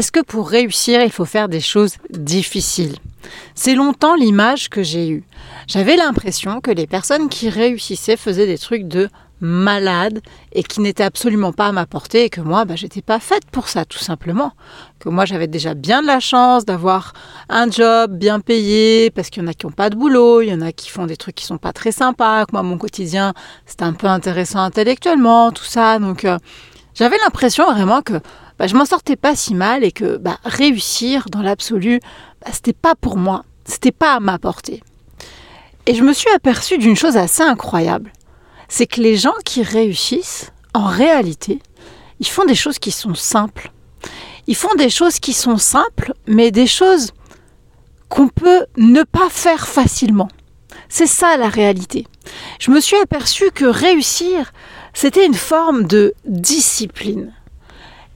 Est-ce 0.00 0.10
que 0.10 0.20
pour 0.20 0.50
réussir, 0.50 1.02
il 1.02 1.12
faut 1.12 1.24
faire 1.24 1.48
des 1.48 1.60
choses 1.60 1.98
difficiles? 2.10 2.96
C'est 3.54 3.76
longtemps 3.76 4.16
l'image 4.16 4.68
que 4.68 4.82
j'ai 4.82 5.08
eue. 5.08 5.24
J'avais 5.68 5.96
l'impression 5.96 6.60
que 6.60 6.72
les 6.72 6.88
personnes 6.88 7.28
qui 7.28 7.48
réussissaient 7.48 8.16
faisaient 8.16 8.48
des 8.48 8.58
trucs 8.58 8.88
de 8.88 9.08
malade 9.40 10.20
et 10.52 10.64
qui 10.64 10.80
n'étaient 10.80 11.04
absolument 11.04 11.52
pas 11.52 11.68
à 11.68 11.72
ma 11.72 11.86
portée 11.86 12.24
et 12.24 12.28
que 12.28 12.40
moi, 12.40 12.64
bah, 12.64 12.74
j'étais 12.74 13.02
pas 13.02 13.20
faite 13.20 13.44
pour 13.52 13.68
ça, 13.68 13.84
tout 13.84 14.00
simplement. 14.00 14.52
Que 14.98 15.08
moi, 15.08 15.26
j'avais 15.26 15.46
déjà 15.46 15.74
bien 15.74 16.02
de 16.02 16.08
la 16.08 16.18
chance 16.18 16.64
d'avoir 16.64 17.12
un 17.48 17.70
job 17.70 18.18
bien 18.18 18.40
payé 18.40 19.10
parce 19.10 19.30
qu'il 19.30 19.44
y 19.44 19.46
en 19.46 19.48
a 19.48 19.54
qui 19.54 19.64
n'ont 19.64 19.72
pas 19.72 19.90
de 19.90 19.96
boulot, 19.96 20.42
il 20.42 20.48
y 20.48 20.52
en 20.52 20.60
a 20.60 20.72
qui 20.72 20.90
font 20.90 21.06
des 21.06 21.16
trucs 21.16 21.36
qui 21.36 21.46
sont 21.46 21.58
pas 21.58 21.72
très 21.72 21.92
sympas, 21.92 22.46
que 22.46 22.52
moi, 22.52 22.64
mon 22.64 22.78
quotidien, 22.78 23.32
c'était 23.64 23.84
un 23.84 23.92
peu 23.92 24.08
intéressant 24.08 24.58
intellectuellement, 24.58 25.52
tout 25.52 25.64
ça. 25.64 26.00
Donc, 26.00 26.24
euh, 26.24 26.36
j'avais 26.94 27.18
l'impression 27.18 27.64
vraiment 27.72 28.02
que 28.02 28.20
bah, 28.58 28.66
je 28.66 28.74
m'en 28.74 28.84
sortais 28.84 29.16
pas 29.16 29.36
si 29.36 29.54
mal 29.54 29.84
et 29.84 29.92
que 29.92 30.16
bah, 30.16 30.38
réussir 30.44 31.26
dans 31.30 31.42
l'absolu, 31.42 32.00
bah, 32.40 32.50
c'était 32.52 32.72
pas 32.72 32.94
pour 32.94 33.16
moi, 33.16 33.44
c'était 33.64 33.92
pas 33.92 34.14
à 34.14 34.20
ma 34.20 34.38
portée. 34.38 34.82
Et 35.86 35.94
je 35.94 36.02
me 36.02 36.12
suis 36.12 36.30
aperçue 36.30 36.78
d'une 36.78 36.96
chose 36.96 37.16
assez 37.16 37.42
incroyable 37.42 38.10
c'est 38.68 38.86
que 38.86 39.00
les 39.00 39.16
gens 39.16 39.34
qui 39.44 39.62
réussissent, 39.62 40.50
en 40.74 40.86
réalité, 40.86 41.60
ils 42.20 42.26
font 42.26 42.44
des 42.44 42.54
choses 42.54 42.78
qui 42.78 42.90
sont 42.90 43.14
simples. 43.14 43.70
Ils 44.46 44.56
font 44.56 44.74
des 44.76 44.90
choses 44.90 45.20
qui 45.20 45.32
sont 45.32 45.58
simples, 45.58 46.12
mais 46.26 46.50
des 46.50 46.66
choses 46.66 47.12
qu'on 48.08 48.28
peut 48.28 48.66
ne 48.76 49.02
pas 49.02 49.30
faire 49.30 49.66
facilement. 49.66 50.28
C'est 50.88 51.06
ça 51.06 51.36
la 51.36 51.48
réalité. 51.48 52.06
Je 52.58 52.70
me 52.70 52.80
suis 52.80 52.96
aperçue 52.96 53.50
que 53.52 53.64
réussir, 53.64 54.52
c'était 54.94 55.26
une 55.26 55.34
forme 55.34 55.84
de 55.84 56.14
discipline. 56.24 57.32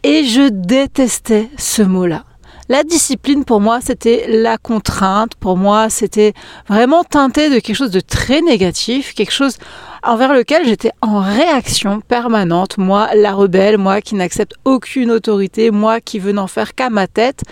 Et 0.05 0.25
je 0.25 0.49
détestais 0.49 1.51
ce 1.59 1.83
mot-là. 1.83 2.25
La 2.71 2.85
discipline, 2.85 3.45
pour 3.45 3.61
moi, 3.61 3.81
c'était 3.81 4.27
la 4.29 4.59
contrainte. 4.59 5.35
Pour 5.37 5.57
moi, 5.57 5.89
c'était 5.89 6.35
vraiment 6.69 7.03
teinté 7.03 7.49
de 7.49 7.61
quelque 7.61 7.77
chose 7.77 7.91
de 7.91 8.01
très 8.01 8.43
négatif, 8.43 9.15
quelque 9.15 9.33
chose 9.33 9.57
envers 10.03 10.35
lequel 10.35 10.67
j'étais 10.67 10.93
en 11.01 11.21
réaction 11.21 12.01
permanente. 12.01 12.77
Moi, 12.77 13.09
la 13.15 13.33
rebelle, 13.33 13.79
moi 13.79 14.03
qui 14.03 14.15
n'accepte 14.15 14.55
aucune 14.67 15.11
autorité, 15.11 15.71
moi 15.71 16.01
qui 16.01 16.19
veux 16.19 16.33
n'en 16.33 16.47
faire 16.47 16.75
qu'à 16.75 16.91
ma 16.91 17.07
tête. 17.07 17.43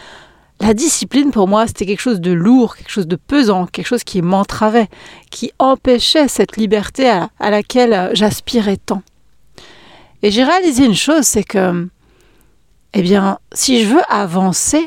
La 0.60 0.74
discipline, 0.74 1.30
pour 1.30 1.48
moi, 1.48 1.66
c'était 1.66 1.86
quelque 1.86 2.00
chose 2.00 2.20
de 2.20 2.32
lourd, 2.32 2.76
quelque 2.76 2.90
chose 2.90 3.08
de 3.08 3.16
pesant, 3.16 3.66
quelque 3.66 3.86
chose 3.86 4.04
qui 4.04 4.20
m'entravait, 4.20 4.88
qui 5.30 5.50
empêchait 5.58 6.28
cette 6.28 6.58
liberté 6.58 7.08
à, 7.08 7.30
à 7.40 7.50
laquelle 7.50 8.10
j'aspirais 8.12 8.76
tant. 8.76 9.02
Et 10.26 10.32
j'ai 10.32 10.42
réalisé 10.42 10.84
une 10.84 10.96
chose, 10.96 11.22
c'est 11.22 11.44
que, 11.44 11.88
eh 12.94 13.02
bien, 13.02 13.38
si 13.52 13.84
je 13.84 13.94
veux 13.94 14.02
avancer, 14.08 14.84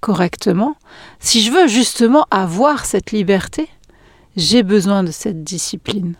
correctement, 0.00 0.74
si 1.20 1.40
je 1.40 1.52
veux 1.52 1.68
justement 1.68 2.26
avoir 2.32 2.84
cette 2.84 3.12
liberté, 3.12 3.68
j'ai 4.34 4.64
besoin 4.64 5.04
de 5.04 5.12
cette 5.12 5.44
discipline. 5.44 6.16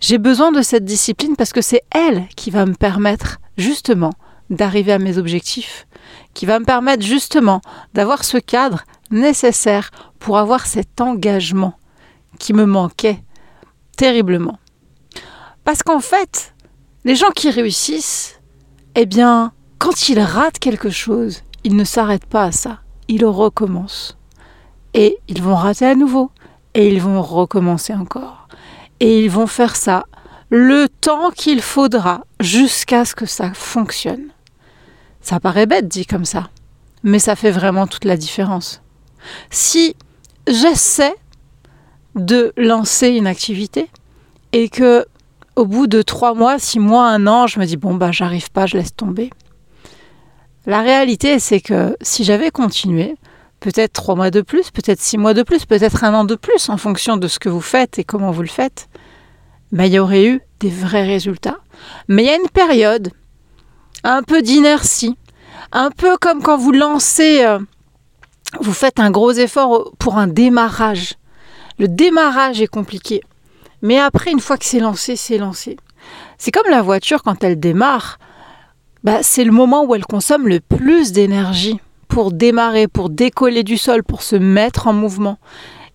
J'ai 0.00 0.16
besoin 0.16 0.52
de 0.52 0.62
cette 0.62 0.86
discipline 0.86 1.36
parce 1.36 1.52
que 1.52 1.60
c'est 1.60 1.82
elle 1.90 2.26
qui 2.34 2.50
va 2.50 2.64
me 2.64 2.72
permettre 2.72 3.40
justement 3.58 4.14
d'arriver 4.48 4.92
à 4.92 4.98
mes 4.98 5.18
objectifs, 5.18 5.86
qui 6.32 6.46
va 6.46 6.58
me 6.58 6.64
permettre 6.64 7.04
justement 7.04 7.60
d'avoir 7.92 8.24
ce 8.24 8.38
cadre 8.38 8.84
nécessaire 9.10 9.90
pour 10.18 10.38
avoir 10.38 10.64
cet 10.64 11.02
engagement 11.02 11.74
qui 12.38 12.54
me 12.54 12.64
manquait 12.64 13.22
terriblement. 13.98 14.58
Parce 15.62 15.82
qu'en 15.82 16.00
fait, 16.00 16.54
les 17.06 17.16
gens 17.16 17.30
qui 17.30 17.48
réussissent, 17.48 18.38
eh 18.94 19.06
bien, 19.06 19.52
quand 19.78 20.10
ils 20.10 20.20
ratent 20.20 20.58
quelque 20.58 20.90
chose, 20.90 21.40
ils 21.64 21.74
ne 21.74 21.84
s'arrêtent 21.84 22.26
pas 22.26 22.44
à 22.44 22.52
ça 22.52 22.80
ils 23.08 23.24
recommencent. 23.24 24.16
Et 24.94 25.18
ils 25.28 25.42
vont 25.42 25.54
rater 25.54 25.86
à 25.86 25.94
nouveau. 25.94 26.30
Et 26.74 26.88
ils 26.88 27.00
vont 27.00 27.22
recommencer 27.22 27.94
encore. 27.94 28.48
Et 29.00 29.24
ils 29.24 29.30
vont 29.30 29.46
faire 29.46 29.76
ça 29.76 30.04
le 30.48 30.88
temps 30.88 31.30
qu'il 31.30 31.60
faudra 31.60 32.24
jusqu'à 32.40 33.04
ce 33.04 33.14
que 33.14 33.26
ça 33.26 33.52
fonctionne. 33.54 34.28
Ça 35.20 35.40
paraît 35.40 35.66
bête 35.66 35.88
dit 35.88 36.06
comme 36.06 36.24
ça, 36.24 36.50
mais 37.02 37.18
ça 37.18 37.34
fait 37.34 37.50
vraiment 37.50 37.86
toute 37.86 38.04
la 38.04 38.16
différence. 38.16 38.80
Si 39.50 39.96
j'essaie 40.46 41.14
de 42.14 42.52
lancer 42.56 43.08
une 43.08 43.26
activité 43.26 43.90
et 44.52 44.68
que 44.68 45.04
au 45.56 45.64
bout 45.64 45.86
de 45.86 46.02
trois 46.02 46.34
mois, 46.34 46.58
six 46.58 46.78
mois, 46.78 47.08
un 47.08 47.26
an, 47.26 47.46
je 47.46 47.58
me 47.58 47.64
dis 47.64 47.76
bon 47.76 47.94
bah 47.94 48.12
j'arrive 48.12 48.50
pas, 48.50 48.66
je 48.66 48.76
laisse 48.76 48.94
tomber. 48.94 49.30
La 50.66 50.82
réalité, 50.82 51.38
c'est 51.38 51.60
que 51.60 51.96
si 52.02 52.24
j'avais 52.24 52.50
continué, 52.50 53.16
peut-être 53.60 53.92
trois 53.92 54.14
mois 54.14 54.30
de 54.30 54.42
plus, 54.42 54.70
peut-être 54.70 55.00
six 55.00 55.16
mois 55.16 55.32
de 55.32 55.42
plus, 55.42 55.64
peut-être 55.64 56.04
un 56.04 56.12
an 56.12 56.24
de 56.24 56.34
plus, 56.34 56.68
en 56.68 56.76
fonction 56.76 57.16
de 57.16 57.26
ce 57.26 57.38
que 57.38 57.48
vous 57.48 57.60
faites 57.60 57.98
et 57.98 58.04
comment 58.04 58.30
vous 58.30 58.42
le 58.42 58.48
faites, 58.48 58.88
mais 59.72 59.88
il 59.88 59.94
y 59.94 59.98
aurait 59.98 60.26
eu 60.26 60.40
des 60.60 60.70
vrais 60.70 61.06
résultats. 61.06 61.58
Mais 62.08 62.24
il 62.24 62.26
y 62.26 62.30
a 62.30 62.36
une 62.36 62.50
période, 62.50 63.10
un 64.04 64.22
peu 64.22 64.42
d'inertie, 64.42 65.16
un 65.72 65.90
peu 65.90 66.16
comme 66.18 66.42
quand 66.42 66.58
vous 66.58 66.72
lancez, 66.72 67.44
euh, 67.44 67.58
vous 68.60 68.72
faites 68.72 69.00
un 69.00 69.10
gros 69.10 69.32
effort 69.32 69.92
pour 69.98 70.18
un 70.18 70.26
démarrage. 70.26 71.14
Le 71.78 71.88
démarrage 71.88 72.60
est 72.60 72.66
compliqué. 72.66 73.22
Mais 73.82 73.98
après, 73.98 74.32
une 74.32 74.40
fois 74.40 74.56
que 74.56 74.64
c'est 74.64 74.80
lancé, 74.80 75.16
c'est 75.16 75.38
lancé. 75.38 75.76
C'est 76.38 76.50
comme 76.50 76.70
la 76.70 76.82
voiture 76.82 77.22
quand 77.22 77.42
elle 77.44 77.58
démarre. 77.58 78.18
Bah, 79.04 79.22
c'est 79.22 79.44
le 79.44 79.52
moment 79.52 79.84
où 79.84 79.94
elle 79.94 80.04
consomme 80.04 80.48
le 80.48 80.60
plus 80.60 81.12
d'énergie 81.12 81.78
pour 82.08 82.32
démarrer, 82.32 82.88
pour 82.88 83.10
décoller 83.10 83.62
du 83.62 83.76
sol, 83.76 84.02
pour 84.02 84.22
se 84.22 84.36
mettre 84.36 84.86
en 84.86 84.92
mouvement. 84.92 85.38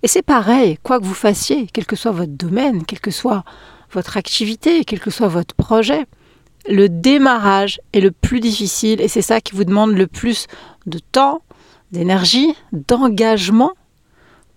Et 0.03 0.07
c'est 0.07 0.21
pareil, 0.21 0.77
quoi 0.83 0.99
que 0.99 1.05
vous 1.05 1.13
fassiez, 1.13 1.67
quel 1.71 1.85
que 1.85 1.95
soit 1.95 2.11
votre 2.11 2.31
domaine, 2.31 2.85
quelle 2.85 2.99
que 2.99 3.11
soit 3.11 3.43
votre 3.91 4.17
activité, 4.17 4.83
quel 4.85 4.99
que 4.99 5.11
soit 5.11 5.27
votre 5.27 5.53
projet, 5.55 6.05
le 6.67 6.89
démarrage 6.89 7.81
est 7.93 8.01
le 8.01 8.11
plus 8.11 8.39
difficile 8.39 9.01
et 9.01 9.07
c'est 9.07 9.21
ça 9.21 9.41
qui 9.41 9.55
vous 9.55 9.63
demande 9.63 9.91
le 9.91 10.07
plus 10.07 10.47
de 10.85 10.99
temps, 10.99 11.41
d'énergie, 11.91 12.53
d'engagement 12.71 13.71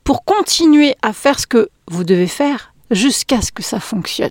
pour 0.04 0.24
continuer 0.24 0.94
à 1.02 1.12
faire 1.12 1.40
ce 1.40 1.46
que 1.46 1.68
vous 1.88 2.04
devez 2.04 2.26
faire 2.26 2.73
jusqu'à 2.90 3.42
ce 3.42 3.52
que 3.52 3.62
ça 3.62 3.80
fonctionne. 3.80 4.30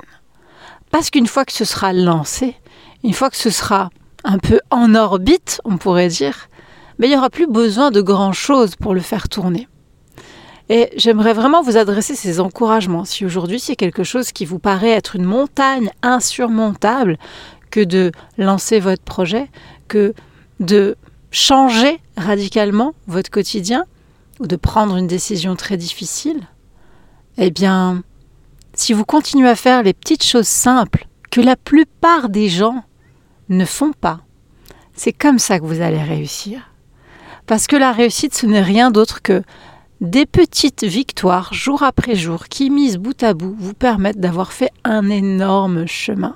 Parce 0.91 1.09
qu'une 1.09 1.27
fois 1.27 1.45
que 1.45 1.53
ce 1.53 1.65
sera 1.65 1.93
lancé, 1.93 2.55
une 3.03 3.13
fois 3.13 3.29
que 3.29 3.37
ce 3.37 3.49
sera 3.49 3.89
un 4.23 4.37
peu 4.37 4.59
en 4.69 4.95
orbite, 4.95 5.59
on 5.65 5.77
pourrait 5.77 6.07
dire, 6.07 6.49
mais 6.97 7.07
il 7.07 7.09
n'y 7.09 7.17
aura 7.17 7.29
plus 7.29 7.47
besoin 7.47 7.91
de 7.91 8.01
grand-chose 8.01 8.75
pour 8.75 8.93
le 8.93 9.01
faire 9.01 9.27
tourner. 9.27 9.67
Et 10.69 10.89
j'aimerais 10.95 11.33
vraiment 11.33 11.61
vous 11.61 11.77
adresser 11.77 12.15
ces 12.15 12.39
encouragements. 12.39 13.05
Si 13.05 13.25
aujourd'hui 13.25 13.59
c'est 13.59 13.75
quelque 13.75 14.03
chose 14.03 14.31
qui 14.31 14.45
vous 14.45 14.59
paraît 14.59 14.91
être 14.91 15.15
une 15.15 15.25
montagne 15.25 15.91
insurmontable, 16.01 17.17
que 17.69 17.83
de 17.83 18.11
lancer 18.37 18.79
votre 18.79 19.01
projet, 19.01 19.49
que 19.87 20.13
de 20.59 20.95
changer 21.31 21.99
radicalement 22.15 22.93
votre 23.07 23.31
quotidien, 23.31 23.85
ou 24.39 24.45
de 24.45 24.55
prendre 24.55 24.95
une 24.95 25.07
décision 25.07 25.55
très 25.55 25.75
difficile, 25.75 26.47
eh 27.37 27.49
bien, 27.49 28.03
si 28.73 28.93
vous 28.93 29.05
continuez 29.05 29.49
à 29.49 29.55
faire 29.55 29.83
les 29.83 29.93
petites 29.93 30.23
choses 30.23 30.47
simples 30.47 31.07
que 31.31 31.41
la 31.41 31.55
plupart 31.55 32.29
des 32.29 32.49
gens 32.49 32.83
ne 33.49 33.65
font 33.65 33.93
pas. 33.93 34.21
C'est 34.95 35.13
comme 35.13 35.39
ça 35.39 35.59
que 35.59 35.65
vous 35.65 35.81
allez 35.81 36.01
réussir. 36.01 36.71
Parce 37.45 37.67
que 37.67 37.75
la 37.75 37.91
réussite, 37.91 38.35
ce 38.35 38.45
n'est 38.45 38.61
rien 38.61 38.91
d'autre 38.91 39.21
que 39.21 39.43
des 40.01 40.25
petites 40.25 40.83
victoires 40.83 41.53
jour 41.53 41.83
après 41.83 42.15
jour 42.15 42.47
qui, 42.47 42.69
mises 42.69 42.97
bout 42.97 43.21
à 43.23 43.33
bout, 43.33 43.55
vous 43.57 43.73
permettent 43.73 44.19
d'avoir 44.19 44.53
fait 44.53 44.71
un 44.83 45.09
énorme 45.09 45.87
chemin. 45.87 46.35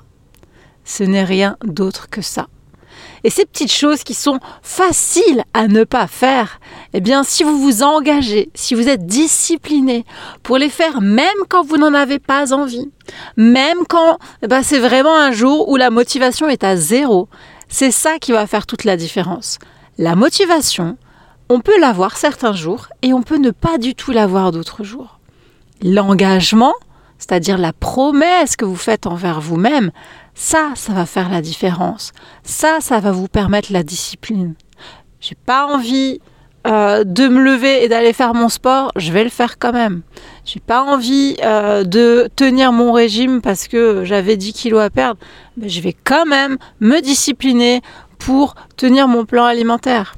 Ce 0.84 1.04
n'est 1.04 1.24
rien 1.24 1.56
d'autre 1.64 2.08
que 2.08 2.22
ça. 2.22 2.48
Et 3.24 3.30
ces 3.30 3.44
petites 3.44 3.72
choses 3.72 4.04
qui 4.04 4.14
sont 4.14 4.38
faciles 4.62 5.44
à 5.54 5.68
ne 5.68 5.84
pas 5.84 6.06
faire, 6.06 6.60
eh 6.94 7.00
bien, 7.00 7.22
si 7.24 7.42
vous 7.42 7.58
vous 7.58 7.82
engagez, 7.82 8.50
si 8.54 8.74
vous 8.74 8.88
êtes 8.88 9.06
discipliné 9.06 10.04
pour 10.42 10.58
les 10.58 10.68
faire, 10.70 11.00
même 11.00 11.28
quand 11.48 11.64
vous 11.64 11.76
n'en 11.76 11.94
avez 11.94 12.18
pas 12.18 12.52
envie, 12.52 12.90
même 13.36 13.78
quand 13.88 14.18
eh 14.42 14.46
ben, 14.46 14.62
c'est 14.62 14.78
vraiment 14.78 15.16
un 15.16 15.32
jour 15.32 15.68
où 15.68 15.76
la 15.76 15.90
motivation 15.90 16.48
est 16.48 16.64
à 16.64 16.76
zéro, 16.76 17.28
c'est 17.68 17.90
ça 17.90 18.18
qui 18.18 18.32
va 18.32 18.46
faire 18.46 18.66
toute 18.66 18.84
la 18.84 18.96
différence. 18.96 19.58
La 19.98 20.14
motivation, 20.14 20.96
on 21.48 21.60
peut 21.60 21.78
l'avoir 21.80 22.16
certains 22.16 22.52
jours 22.52 22.88
et 23.02 23.12
on 23.12 23.22
peut 23.22 23.38
ne 23.38 23.50
pas 23.50 23.78
du 23.78 23.94
tout 23.94 24.12
l'avoir 24.12 24.52
d'autres 24.52 24.84
jours. 24.84 25.18
L'engagement, 25.82 26.74
c'est-à-dire 27.18 27.58
la 27.58 27.72
promesse 27.72 28.56
que 28.56 28.64
vous 28.64 28.76
faites 28.76 29.06
envers 29.06 29.40
vous-même, 29.40 29.90
ça, 30.40 30.70
ça 30.76 30.92
va 30.92 31.04
faire 31.04 31.28
la 31.30 31.42
différence. 31.42 32.12
Ça, 32.44 32.78
ça 32.80 33.00
va 33.00 33.10
vous 33.10 33.26
permettre 33.26 33.72
la 33.72 33.82
discipline. 33.82 34.54
J'ai 35.18 35.34
pas 35.34 35.66
envie 35.66 36.20
euh, 36.64 37.02
de 37.02 37.26
me 37.26 37.42
lever 37.42 37.82
et 37.82 37.88
d'aller 37.88 38.12
faire 38.12 38.34
mon 38.34 38.48
sport, 38.48 38.92
je 38.94 39.10
vais 39.10 39.24
le 39.24 39.30
faire 39.30 39.58
quand 39.58 39.72
même. 39.72 40.02
J'ai 40.44 40.60
pas 40.60 40.84
envie 40.84 41.36
euh, 41.42 41.82
de 41.82 42.30
tenir 42.36 42.70
mon 42.70 42.92
régime 42.92 43.40
parce 43.42 43.66
que 43.66 44.04
j'avais 44.04 44.36
10 44.36 44.52
kilos 44.52 44.80
à 44.80 44.90
perdre, 44.90 45.18
mais 45.56 45.68
je 45.68 45.80
vais 45.80 45.96
quand 46.04 46.24
même 46.24 46.56
me 46.78 47.00
discipliner 47.00 47.82
pour 48.18 48.54
tenir 48.76 49.08
mon 49.08 49.24
plan 49.24 49.44
alimentaire. 49.44 50.14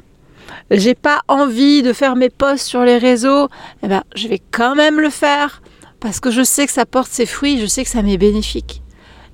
j'ai 0.71 0.95
pas 0.95 1.23
envie 1.29 1.83
de 1.83 1.95
faire 1.95 2.15
mes 2.15 2.29
posts 2.29 2.67
sur 2.67 2.85
les 2.85 2.99
réseaux, 2.99 3.49
eh 3.83 3.89
ben, 3.89 4.03
je 4.15 4.29
vais 4.29 4.43
quand 4.51 4.75
même 4.75 5.01
le 5.01 5.11
faire 5.11 5.63
parce 5.99 6.21
que 6.21 6.31
je 6.31 6.43
sais 6.43 6.67
que 6.67 6.73
ça 6.73 6.85
porte 6.85 7.11
ses 7.11 7.27
fruits, 7.27 7.59
je 7.59 7.67
sais 7.67 7.85
que 7.85 7.91
ça 7.91 8.03
m'est 8.03 8.19
bénéfique. 8.19 8.83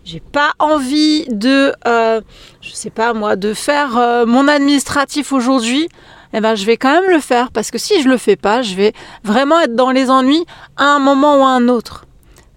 J'ai 0.07 0.21
pas 0.21 0.53
envie 0.61 1.27
de, 1.27 1.73
euh, 1.85 2.21
je 2.61 2.71
sais 2.71 2.91
pas 2.91 3.13
moi, 3.13 3.35
de 3.35 3.53
faire 3.55 3.99
euh, 3.99 4.25
mon 4.25 4.47
administratif 4.47 5.33
aujourd'hui. 5.33 5.89
Eh 6.33 6.41
ben, 6.41 6.55
je 6.55 6.65
vais 6.65 6.77
quand 6.77 7.01
même 7.01 7.11
le 7.11 7.19
faire 7.19 7.51
parce 7.51 7.73
que 7.73 7.79
si 7.79 8.01
je 8.01 8.09
le 8.09 8.17
fais 8.17 8.37
pas, 8.37 8.63
je 8.63 8.77
vais 8.77 8.93
vraiment 9.25 9.59
être 9.59 9.75
dans 9.75 9.91
les 9.91 10.09
ennuis 10.09 10.47
à 10.77 10.85
un 10.85 11.01
moment 11.01 11.41
ou 11.41 11.43
à 11.43 11.49
un 11.49 11.67
autre. 11.67 12.07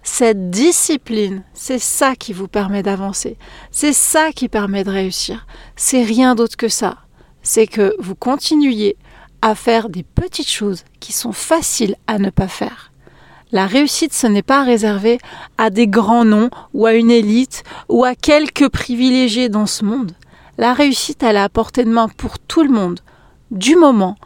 Cette 0.04 0.50
discipline, 0.50 1.42
c'est 1.52 1.80
ça 1.80 2.14
qui 2.14 2.32
vous 2.32 2.46
permet 2.46 2.84
d'avancer. 2.84 3.36
C'est 3.72 3.94
ça 3.94 4.30
qui 4.30 4.48
permet 4.48 4.84
de 4.84 4.90
réussir. 4.90 5.44
C'est 5.74 6.04
rien 6.04 6.36
d'autre 6.36 6.56
que 6.56 6.68
ça. 6.68 6.98
C'est 7.42 7.66
que 7.66 7.96
vous 7.98 8.14
continuiez 8.14 8.96
à 9.42 9.56
faire 9.56 9.88
des 9.88 10.04
petites 10.04 10.50
choses 10.50 10.84
qui 11.00 11.12
sont 11.12 11.32
faciles 11.32 11.96
à 12.06 12.20
ne 12.20 12.30
pas 12.30 12.46
faire. 12.46 12.89
La 13.52 13.66
réussite, 13.66 14.12
ce 14.12 14.26
n'est 14.26 14.42
pas 14.42 14.62
réservé 14.62 15.18
à 15.58 15.70
des 15.70 15.88
grands 15.88 16.24
noms 16.24 16.50
ou 16.72 16.86
à 16.86 16.94
une 16.94 17.10
élite 17.10 17.64
ou 17.88 18.04
à 18.04 18.14
quelques 18.14 18.68
privilégiés 18.68 19.48
dans 19.48 19.66
ce 19.66 19.84
monde. 19.84 20.12
La 20.56 20.72
réussite, 20.72 21.22
elle 21.22 21.36
est 21.36 21.40
à 21.40 21.48
portée 21.48 21.84
de 21.84 21.90
main 21.90 22.08
pour 22.08 22.38
tout 22.38 22.62
le 22.62 22.70
monde, 22.70 23.00
du 23.50 23.76
moment 23.76 24.16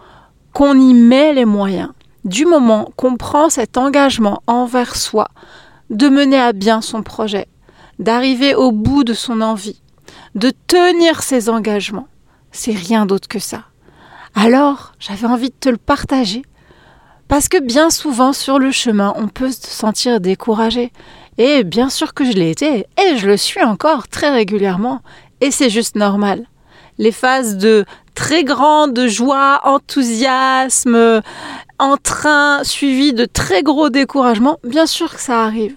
qu'on 0.53 0.79
y 0.79 0.93
met 0.93 1.33
les 1.33 1.47
moyens, 1.47 1.91
du 2.25 2.45
moment 2.45 2.91
qu'on 2.97 3.17
prend 3.17 3.49
cet 3.49 3.79
engagement 3.79 4.43
envers 4.47 4.97
soi 4.97 5.29
de 5.91 6.09
mener 6.09 6.39
à 6.39 6.53
bien 6.53 6.81
son 6.81 7.03
projet, 7.03 7.47
d'arriver 7.99 8.55
au 8.55 8.73
bout 8.73 9.05
de 9.05 9.15
son 9.15 9.41
envie, 9.41 9.81
de 10.35 10.53
tenir 10.67 11.23
ses 11.23 11.49
engagements. 11.49 12.09
C'est 12.53 12.73
rien 12.73 13.07
d'autre 13.07 13.29
que 13.29 13.39
ça. 13.39 13.65
Alors, 14.35 14.93
j'avais 14.99 15.27
envie 15.27 15.51
de 15.51 15.57
te 15.59 15.69
le 15.69 15.77
partager 15.77 16.43
parce 17.29 17.49
que 17.49 17.61
bien 17.61 17.91
souvent 17.91 18.33
sur 18.33 18.59
le 18.59 18.71
chemin, 18.71 19.15
on 19.17 19.29
peut 19.29 19.51
se 19.51 19.69
sentir 19.69 20.21
découragé. 20.21 20.93
Et 21.39 21.65
bien 21.65 21.91
sûr 21.91 22.15
que 22.15 22.25
je 22.25 22.33
l'ai 22.33 22.51
été, 22.51 22.87
et 23.03 23.17
je 23.17 23.27
le 23.27 23.37
suis 23.37 23.63
encore 23.63 24.07
très 24.09 24.31
régulièrement, 24.31 25.01
et 25.41 25.51
c'est 25.51 25.71
juste 25.71 25.97
normal. 25.97 26.47
Les 26.99 27.11
phases 27.11 27.57
de 27.57 27.85
très 28.15 28.45
grande 28.45 29.07
joie, 29.09 29.61
enthousiasme, 29.65 31.23
entrain, 31.81 32.63
suivi 32.63 33.13
de 33.13 33.25
très 33.25 33.65
gros 33.65 33.91
découragement, 33.91 34.59
bien 34.63 34.87
sûr 34.87 35.13
que 35.13 35.21
ça 35.21 35.43
arrive. 35.43 35.75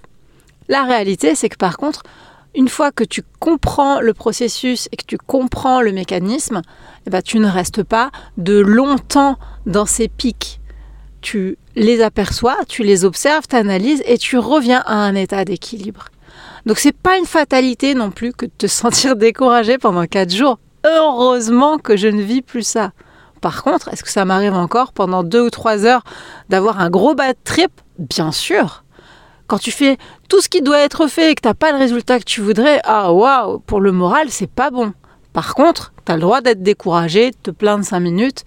La 0.69 0.83
réalité, 0.83 1.33
c'est 1.33 1.49
que 1.49 1.57
par 1.57 1.77
contre, 1.77 2.03
une 2.53 2.69
fois 2.69 2.91
que 2.91 3.03
tu 3.03 3.23
comprends 3.39 3.99
le 3.99 4.13
processus 4.13 4.89
et 4.91 4.97
que 4.97 5.05
tu 5.05 5.17
comprends 5.17 5.81
le 5.81 5.91
mécanisme, 5.91 6.61
eh 7.05 7.09
ben, 7.09 7.21
tu 7.21 7.39
ne 7.39 7.47
restes 7.47 7.83
pas 7.83 8.11
de 8.37 8.57
longtemps 8.57 9.37
dans 9.65 9.85
ces 9.85 10.07
pics. 10.07 10.59
Tu 11.21 11.57
les 11.75 12.01
aperçois, 12.01 12.57
tu 12.67 12.83
les 12.83 13.05
observes, 13.05 13.47
tu 13.49 13.55
analyses 13.55 14.03
et 14.05 14.17
tu 14.17 14.37
reviens 14.37 14.83
à 14.85 14.95
un 14.95 15.15
état 15.15 15.45
d'équilibre. 15.45 16.05
Donc 16.65 16.79
c'est 16.79 16.95
pas 16.95 17.17
une 17.17 17.25
fatalité 17.25 17.95
non 17.95 18.11
plus 18.11 18.33
que 18.33 18.45
de 18.45 18.51
te 18.57 18.67
sentir 18.67 19.15
découragé 19.15 19.77
pendant 19.77 20.05
4 20.05 20.33
jours. 20.33 20.59
Heureusement 20.85 21.77
que 21.77 21.97
je 21.97 22.07
ne 22.07 22.21
vis 22.21 22.41
plus 22.41 22.63
ça. 22.63 22.91
Par 23.41 23.63
contre, 23.63 23.89
est-ce 23.89 24.03
que 24.03 24.09
ça 24.09 24.25
m'arrive 24.25 24.53
encore 24.53 24.93
pendant 24.93 25.23
2 25.23 25.41
ou 25.41 25.49
3 25.49 25.85
heures 25.85 26.03
d'avoir 26.49 26.79
un 26.79 26.89
gros 26.89 27.15
bad 27.15 27.35
trip? 27.43 27.71
Bien 27.99 28.31
sûr. 28.31 28.83
Quand 29.47 29.59
tu 29.59 29.71
fais 29.71 29.97
tout 30.27 30.41
ce 30.41 30.49
qui 30.49 30.61
doit 30.61 30.79
être 30.79 31.07
fait 31.07 31.31
et 31.31 31.35
que 31.35 31.41
tu 31.41 31.47
n'as 31.47 31.53
pas 31.53 31.71
le 31.71 31.77
résultat 31.77 32.19
que 32.19 32.25
tu 32.25 32.41
voudrais, 32.41 32.81
ah 32.83 33.13
waouh, 33.13 33.59
pour 33.59 33.79
le 33.79 33.91
moral, 33.91 34.27
c'est 34.29 34.49
pas 34.49 34.71
bon. 34.71 34.93
Par 35.31 35.55
contre, 35.55 35.93
tu 36.05 36.11
as 36.11 36.15
le 36.15 36.21
droit 36.21 36.41
d'être 36.41 36.63
découragé, 36.63 37.31
de 37.31 37.37
te 37.43 37.51
plaindre 37.51 37.85
5 37.85 37.99
minutes 37.99 38.43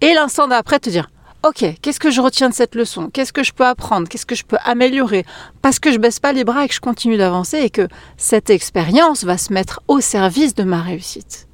et 0.00 0.12
l'instant 0.12 0.48
d'après 0.48 0.80
te 0.80 0.90
dire 0.90 1.08
Ok, 1.46 1.62
qu'est-ce 1.82 2.00
que 2.00 2.10
je 2.10 2.22
retiens 2.22 2.48
de 2.48 2.54
cette 2.54 2.74
leçon? 2.74 3.10
Qu'est-ce 3.12 3.34
que 3.34 3.42
je 3.42 3.52
peux 3.52 3.66
apprendre? 3.66 4.08
Qu'est-ce 4.08 4.24
que 4.24 4.34
je 4.34 4.44
peux 4.44 4.56
améliorer? 4.64 5.26
Parce 5.60 5.78
que 5.78 5.92
je 5.92 5.98
baisse 5.98 6.18
pas 6.18 6.32
les 6.32 6.42
bras 6.42 6.64
et 6.64 6.68
que 6.68 6.74
je 6.74 6.80
continue 6.80 7.18
d'avancer 7.18 7.58
et 7.58 7.68
que 7.68 7.86
cette 8.16 8.48
expérience 8.48 9.24
va 9.24 9.36
se 9.36 9.52
mettre 9.52 9.82
au 9.86 10.00
service 10.00 10.54
de 10.54 10.62
ma 10.64 10.80
réussite. 10.80 11.46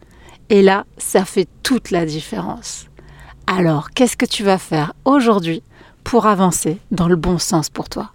Et 0.49 0.63
là, 0.63 0.85
ça 0.97 1.25
fait 1.25 1.49
toute 1.65 1.91
la 1.91 2.07
différence. 2.07 2.87
Alors, 3.49 3.91
qu'est-ce 3.91 4.17
que 4.17 4.27
tu 4.27 4.45
vas 4.45 4.59
faire 4.59 4.93
aujourd'hui 5.05 5.65
pour 6.05 6.27
avancer 6.27 6.79
dans 6.93 7.09
le 7.09 7.17
bon 7.17 7.39
sens 7.39 7.69
pour 7.69 7.89
toi? 7.89 8.13